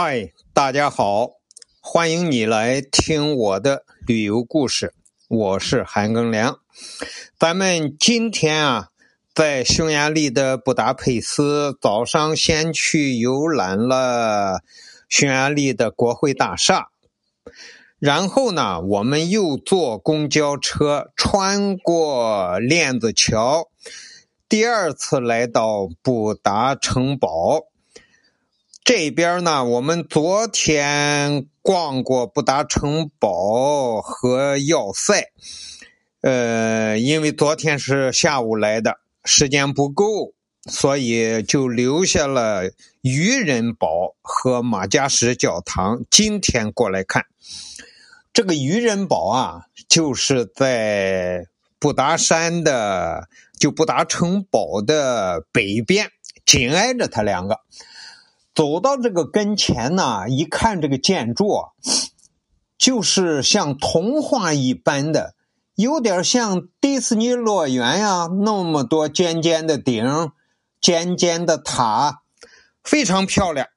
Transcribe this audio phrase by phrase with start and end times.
[0.00, 1.30] 嗨，大家好，
[1.80, 4.94] 欢迎你来听我的旅游故事。
[5.26, 6.60] 我是韩庚良。
[7.36, 8.90] 咱们今天啊，
[9.34, 14.60] 在匈牙利的布达佩斯，早上先去游览了
[15.08, 16.90] 匈牙利的国会大厦，
[17.98, 23.66] 然后呢，我们又坐公交车穿过链子桥，
[24.48, 27.64] 第二次来到布达城堡。
[28.88, 35.26] 这边呢，我们昨天逛过布达城堡和要塞，
[36.22, 40.32] 呃，因为昨天是下午来的，时间不够，
[40.70, 42.70] 所以就留下了
[43.02, 46.02] 渔人堡和马加什教堂。
[46.10, 47.26] 今天过来看
[48.32, 51.44] 这个渔人堡啊，就是在
[51.78, 53.28] 布达山的，
[53.60, 56.10] 就布达城堡的北边，
[56.46, 57.60] 紧挨着它两个。
[58.58, 61.66] 走到这个跟前呢，一看这个建筑，
[62.76, 65.36] 就是像童话一般的，
[65.76, 70.32] 有点像迪士尼乐园呀，那么多尖尖的顶、
[70.80, 72.22] 尖尖的塔，
[72.82, 73.68] 非常漂亮。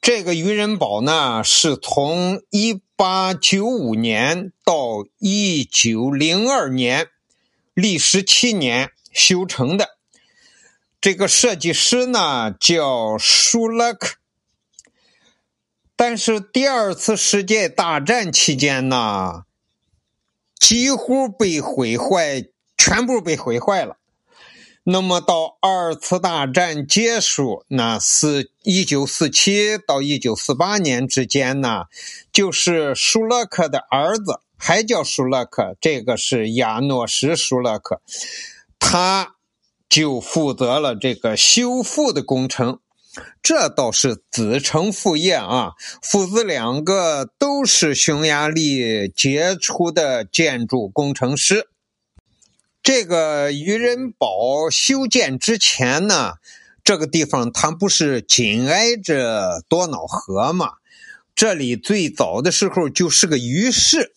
[0.00, 7.06] 这个渔人堡呢，是从一八九五年到一九零二年，
[7.72, 9.95] 历时七年修成的。
[11.06, 14.16] 这个设计师呢叫舒勒克，
[15.94, 19.44] 但是第二次世界大战期间呢，
[20.58, 22.46] 几乎被毁坏，
[22.76, 23.98] 全部被毁坏了。
[24.82, 31.84] 那么到二次大战结束，那是一九四七到一九四八年之间呢，
[32.32, 38.00] 就是舒勒克的儿子，还叫舒勒克，这个是亚诺什舒勒克，
[38.80, 39.35] 他。
[39.88, 42.80] 就负责了这个修复的工程，
[43.42, 45.72] 这倒是子承父业啊。
[46.02, 51.68] 父子两个都是匈牙利杰出的建筑工程师。
[52.82, 56.34] 这个渔人堡修建之前呢，
[56.84, 60.74] 这个地方它不是紧挨着多瑙河吗？
[61.34, 64.12] 这里最早的时候就是个鱼市，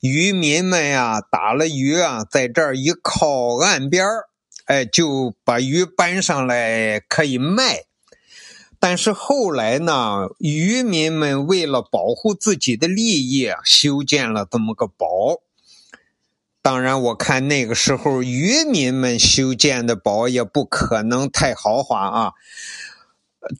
[0.00, 4.28] 渔民们呀打了鱼啊，在这儿一靠岸边儿。
[4.66, 7.84] 哎，就把鱼搬上来可以卖，
[8.80, 15.40] 但是后来呢，渔民们为了保护自己的利益，修建了这么个堡。
[16.60, 22.32] 当然，我看那个时候渔民们修建的堡也不可能太豪华啊。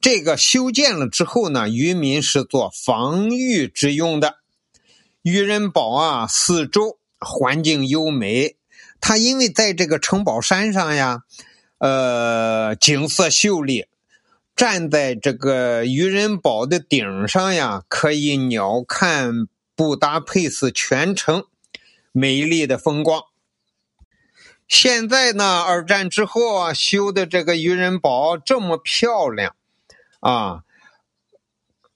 [0.03, 4.39] 这个修建了之后呢，渔民是做防御之用的。
[5.22, 8.56] 渔人堡啊，四周环境优美。
[9.09, 11.22] 他因为在这个城堡山上呀，
[11.78, 13.87] 呃，景色秀丽，
[14.56, 19.47] 站在这个渔人堡的顶上呀，可以鸟瞰
[19.77, 21.45] 布达佩斯全城
[22.11, 23.22] 美丽的风光。
[24.66, 29.55] 现在呢，二战之后啊，修的这个渔人堡这么漂亮，
[30.19, 30.62] 啊，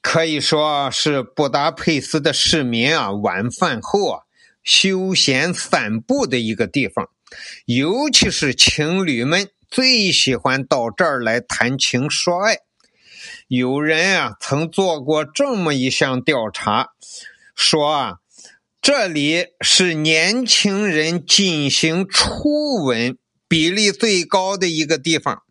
[0.00, 4.22] 可以说是布达佩斯的市民啊，晚饭后啊。
[4.62, 7.08] 休闲散步的一个地方，
[7.66, 12.58] 尤其是情侣们最喜欢到这儿来谈情说爱。
[13.48, 16.90] 有人啊曾做过这么一项调查，
[17.54, 18.14] 说啊，
[18.80, 23.18] 这里是年轻人进行初吻
[23.48, 25.42] 比例最高的一个地方。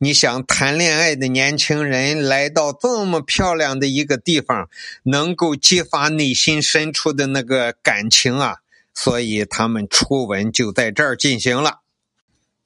[0.00, 4.68] 你想谈恋爱的年轻人来到这么漂亮的一个地方，
[5.02, 8.58] 能够激发内心深处的那个感情啊，
[8.94, 11.80] 所以他们初吻就在这儿进行了。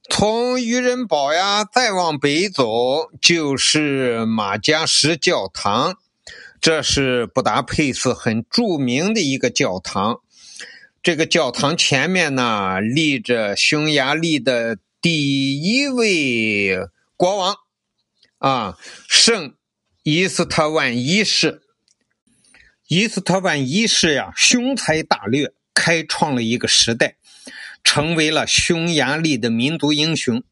[0.09, 5.97] 从渔人堡呀再往北走，就是马加什教堂，
[6.61, 10.19] 这是布达佩斯很著名的一个教堂。
[11.01, 16.77] 这个教堂前面呢，立着匈牙利的第一位。
[17.23, 17.55] 国王
[18.37, 19.55] 啊，圣
[20.03, 21.61] 伊斯特万一世，
[22.89, 27.15] 伊斯特万一世呀，雄才大略，开创了一个时代，
[27.81, 30.43] 成为了匈牙利的民族英雄，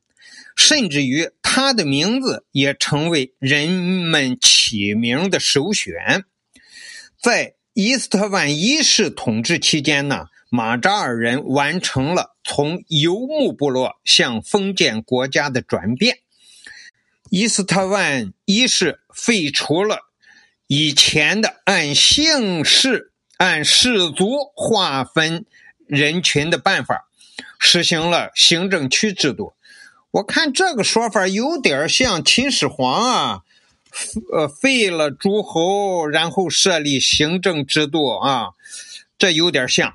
[0.55, 6.23] 甚至于他的名字也成为人们起名的首选。
[7.21, 16.19] 在伊斯特万一世统治期间呢，马扎尔人完成了从游牧部落向封建国家的转变。
[17.31, 19.99] 伊斯特万一世废除了
[20.67, 25.45] 以前的按姓氏、按氏族划分
[25.87, 27.07] 人群的办法，
[27.57, 29.53] 实行了行政区制度。
[30.11, 33.41] 我看这个说法有点像秦始皇啊，
[34.33, 38.49] 呃废了诸侯，然后设立行政制度啊，
[39.17, 39.93] 这有点像。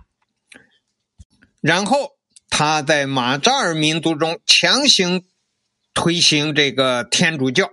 [1.61, 2.12] 然后
[2.49, 5.27] 他在马扎尔民族中强行
[5.97, 7.71] 推行这个天主教，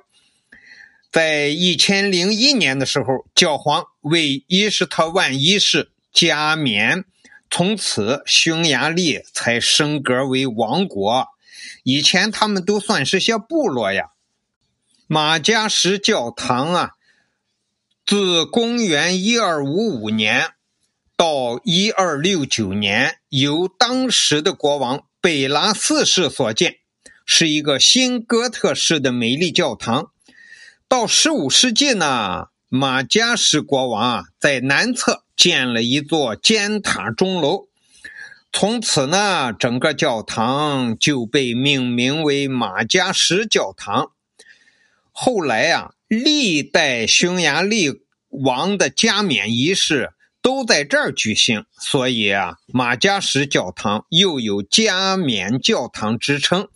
[1.12, 7.04] 在一千零一年的时候，教皇为伊什特万一世加冕，
[7.52, 11.28] 从此匈牙利才升格为王国。
[11.84, 14.12] 以前他们都算是些部落呀。
[15.06, 16.92] 马加什教堂啊，
[18.06, 20.52] 自公元一二五五年。
[21.16, 26.78] 到一二六九年，由当时的国王贝拉四世所建，
[27.26, 30.12] 是一个新哥特式的美丽教堂。
[30.88, 37.68] 到十五世纪呢，马加什国王啊，在南侧建了一座尖塔钟楼，
[38.52, 44.12] 从此呢，整个教堂就被命名为马加什教堂。
[45.12, 50.12] 后来啊，历代匈牙利王的加冕仪式。
[50.44, 56.68] 都在这儿举行，所以啊，马加什教堂又有加冕教堂之称。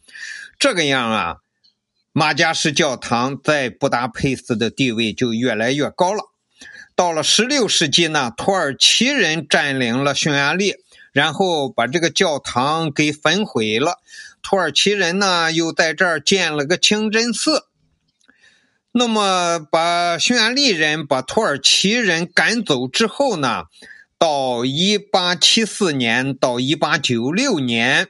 [0.59, 1.38] 这个样啊，
[2.12, 6.24] 马加什教堂在布达佩斯的地位就越来越高了。
[6.95, 10.77] 到了十六世纪呢，土耳其人占领了匈牙利，
[11.12, 14.00] 然后把这个教堂给焚毁了。
[14.42, 17.65] 土耳其人呢，又在这儿建了个清真寺。
[18.94, 23.65] 那么，把匈牙利人、把土耳其人赶走之后呢？
[24.18, 28.07] 到一八七四年到一八九六年，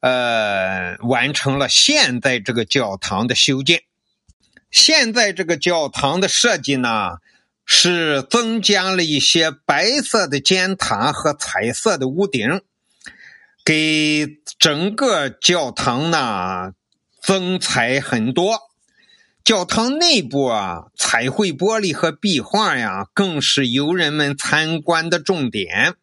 [0.00, 3.82] 呃，完成了现在这个教堂的修建。
[4.70, 7.16] 现在这个教堂的设计呢，
[7.64, 12.60] 是增加了一些白色的尖塔和彩色的屋顶，
[13.64, 16.72] 给整个教堂呢
[17.20, 18.68] 增彩很多。
[19.42, 25.94] 教堂内部啊，彩绘玻璃和壁画呀，更是游人们参观的重点。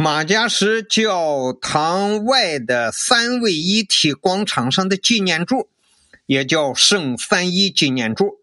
[0.00, 5.68] 马加什教堂外的三位一体广场上的纪念柱，
[6.24, 8.38] 也叫圣三一纪念柱。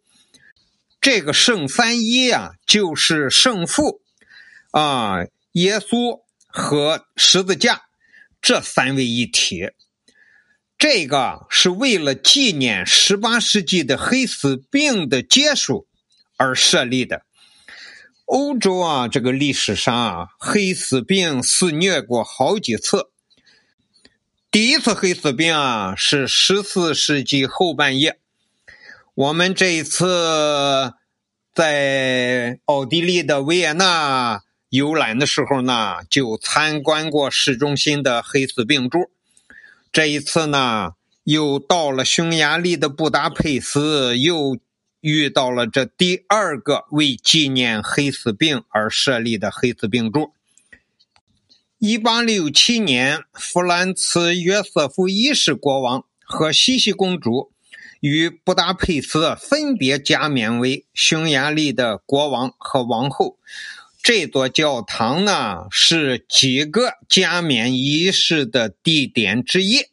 [0.99, 4.01] 这个圣三一啊，就是圣父
[4.71, 5.19] 啊、
[5.53, 7.83] 耶稣和十字架
[8.41, 9.69] 这三位一体。
[10.77, 15.87] 这个是为了纪念十八世纪的黑死病的结束
[16.35, 17.24] 而设立的。
[18.25, 23.09] 欧洲啊，这个历史上啊，黑死病肆虐过好几次。
[24.49, 28.17] 第一次黑死病啊，是十四世纪后半叶。
[29.13, 30.93] 我们这一次
[31.53, 39.11] 在奥地利的维也纳游览的时候呢，就参观过市中心的黑死病柱。
[39.91, 40.93] 这一次呢，
[41.25, 44.57] 又到了匈牙利的布达佩斯，又
[45.05, 50.31] 遇到了这第二个为纪念黑死病而设立的黑死病柱。
[51.77, 57.51] 一八六七年，弗兰茨约瑟夫一世国王和西西公主
[57.99, 63.37] 与布达佩斯分别加冕为匈牙利的国王和王后。
[64.01, 69.83] 这座教堂呢，是几个加冕仪式的地点之一。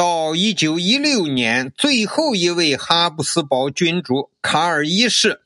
[0.00, 5.42] 到一九一六年，最后一位哈布斯堡君主卡尔一世，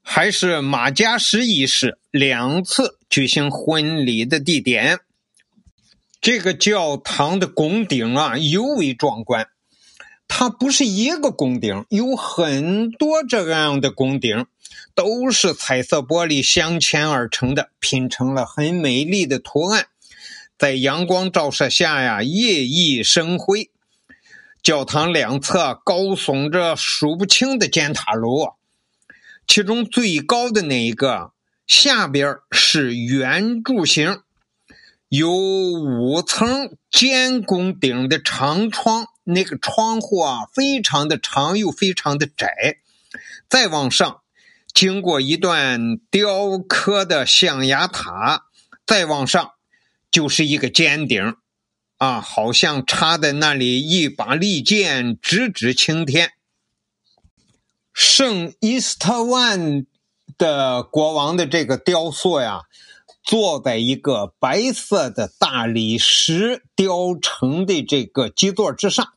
[0.00, 5.00] 还是马加什一世两次举行婚礼的地点。
[6.18, 9.48] 这个教堂的拱顶啊，尤为壮观。
[10.28, 14.46] 它不是一个拱顶，有很多这样的拱顶。
[14.94, 19.88] 都是彩色玻璃镶嵌而成的，拼成了很美丽的图案，
[20.58, 23.70] 在阳光照射下呀，熠熠生辉。
[24.60, 28.54] 教堂两侧高耸着数不清的尖塔楼，
[29.46, 31.30] 其中最高的那一个
[31.66, 34.20] 下边是圆柱形，
[35.08, 42.78] 有五层尖拱顶的长窗，那个窗户啊，非常的长又非常的窄，
[43.48, 44.22] 再往上。
[44.74, 48.46] 经过一段雕刻的象牙塔，
[48.84, 49.52] 再往上
[50.10, 51.36] 就是一个尖顶，
[51.98, 56.32] 啊，好像插在那里一把利剑直指青天。
[57.92, 59.84] 圣伊斯特万
[60.36, 62.62] 的国王的这个雕塑呀，
[63.22, 69.14] 坐在一个白色的大理石雕成的这个基座之上，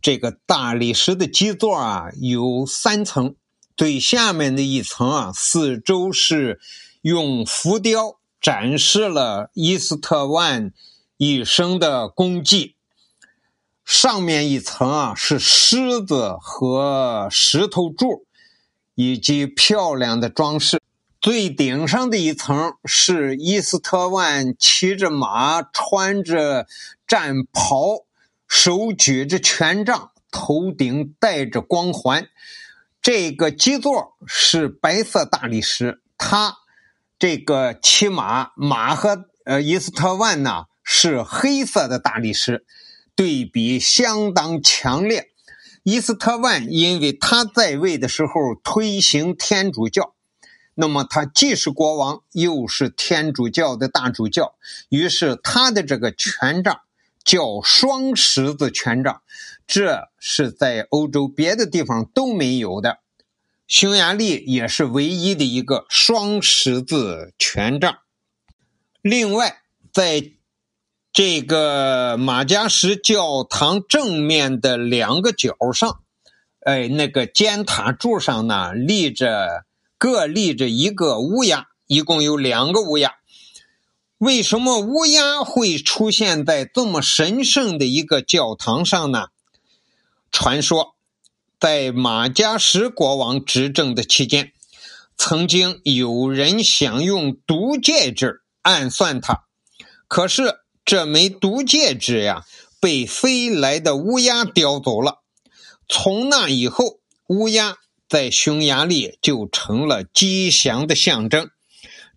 [0.00, 3.36] 这个大理石的基座啊有三层。
[3.76, 6.58] 最下面的一层啊，四周是
[7.02, 10.72] 用浮雕展示了伊斯特万
[11.16, 12.74] 一生的功绩。
[13.84, 18.26] 上面一层啊是狮子和石头柱，
[18.96, 20.82] 以及漂亮的装饰。
[21.20, 26.66] 最顶上的一层是伊斯特万骑着马，穿着
[27.06, 28.04] 战袍，
[28.46, 32.28] 手举着权杖，头顶戴着光环。
[33.00, 36.58] 这个基座是白色大理石，它
[37.18, 42.66] 这个骑马马和呃伊斯特万呢是黑色的大理石，
[43.14, 45.30] 对比相当强烈。
[45.82, 48.32] 伊斯特万因为他在位的时候
[48.62, 50.14] 推行天主教。
[50.74, 54.54] 那么他既是国王，又是天主教的大主教，
[54.90, 56.80] 于是他的这个权杖
[57.24, 59.22] 叫双十字权杖，
[59.66, 62.98] 这是在欧洲别的地方都没有的。
[63.66, 67.98] 匈牙利也是唯一的一个双十字权杖。
[69.02, 70.32] 另外，在
[71.12, 76.00] 这个马加什教堂正面的两个角上，
[76.60, 79.64] 哎，那个尖塔柱上呢立着。
[79.98, 83.14] 各立着一个乌鸦，一共有两个乌鸦。
[84.18, 89.28] 为什么乌鸦会出现在这么神圣的一个教堂上呢？
[90.30, 90.95] 传说，
[91.58, 94.52] 在马加什国王执政的期间，
[95.16, 99.44] 曾经有人想用毒戒指暗算他，
[100.08, 102.44] 可是这枚毒戒指呀，
[102.80, 105.22] 被飞来的乌鸦叼走了。
[105.88, 107.76] 从那以后，乌鸦。
[108.08, 111.50] 在匈牙利就成了吉祥的象征，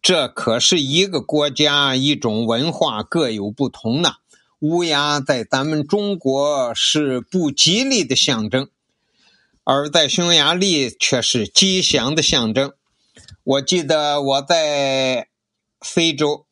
[0.04, 4.12] 这可是一个国家一种文化各有不同呢。
[4.60, 8.70] 乌鸦在咱们中国是不吉利的象征，
[9.72, 12.74] 而在匈牙利却是吉祥的象征。
[13.44, 15.28] 我记得我在
[15.80, 16.48] 非洲，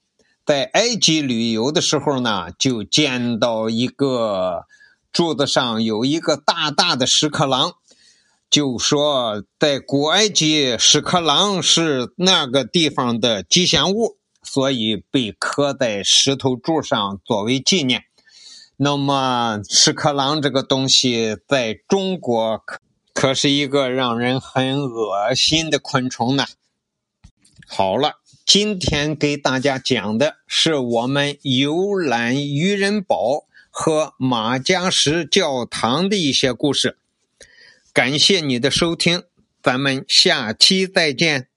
[0.46, 4.66] 在埃及旅游的时候呢，就见到一个
[5.12, 7.74] 柱子上有一个大大的屎壳郎。
[8.52, 18.04] 就说在古埃及，屎壳郎是那个地方的吉祥物，所以被刻在石头柱上作为纪念。
[18.76, 22.64] 那么，屎壳郎这个东西在中国
[23.20, 26.46] 可是一个让人很恶心的昆虫呢。
[27.66, 37.00] 好了，今天给大家讲的是我们游览渔人堡和马加什教堂的一些故事。
[37.92, 39.24] 感谢你的收听，
[39.64, 41.48] 咱们下期再见。